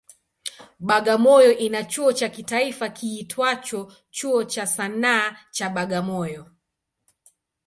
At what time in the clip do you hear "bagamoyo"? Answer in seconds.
0.87-1.57, 5.69-6.45